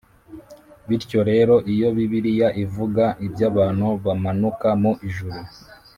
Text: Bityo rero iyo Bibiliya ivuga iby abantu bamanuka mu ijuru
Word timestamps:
Bityo 0.87 1.19
rero 1.29 1.55
iyo 1.73 1.87
Bibiliya 1.95 2.49
ivuga 2.63 3.05
iby 3.25 3.41
abantu 3.49 3.87
bamanuka 4.05 4.67
mu 4.81 4.91
ijuru 5.07 5.39